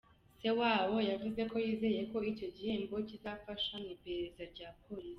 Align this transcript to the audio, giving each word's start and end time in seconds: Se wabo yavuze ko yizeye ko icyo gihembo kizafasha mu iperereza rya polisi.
Se 0.39 0.49
wabo 0.59 0.97
yavuze 1.11 1.41
ko 1.51 1.55
yizeye 1.65 2.01
ko 2.11 2.17
icyo 2.31 2.47
gihembo 2.55 2.95
kizafasha 3.07 3.73
mu 3.81 3.87
iperereza 3.95 4.43
rya 4.53 4.69
polisi. 4.83 5.09